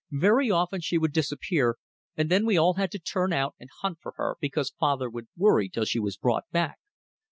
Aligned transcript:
Very 0.17 0.49
often 0.49 0.81
she 0.81 0.97
would 0.97 1.13
disappear 1.13 1.77
and 2.17 2.27
then 2.31 2.43
we 2.47 2.57
all 2.57 2.73
had 2.73 2.89
to 2.89 2.97
turn 2.97 3.31
out 3.31 3.53
and 3.59 3.69
hunt 3.81 3.99
for 4.01 4.13
her, 4.17 4.35
because 4.41 4.73
father 4.79 5.07
would 5.11 5.27
worry 5.37 5.69
till 5.69 5.85
she 5.85 5.99
was 5.99 6.17
brought 6.17 6.49
back. 6.51 6.79